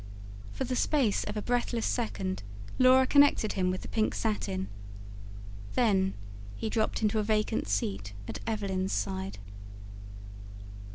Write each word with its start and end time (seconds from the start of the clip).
For 0.51 0.63
the 0.63 0.75
space 0.75 1.23
of 1.25 1.37
a 1.37 1.43
breathless 1.43 1.85
second 1.85 2.41
Laura 2.79 3.05
connected 3.05 3.53
him 3.53 3.69
with 3.69 3.83
the 3.83 3.87
pink 3.87 4.15
satin; 4.15 4.67
then 5.75 6.15
he 6.55 6.71
dropped 6.71 7.03
into 7.03 7.19
a 7.19 7.23
vacant 7.23 7.67
seat 7.67 8.13
at 8.27 8.39
Evelyn's 8.47 8.91
side. 8.93 9.37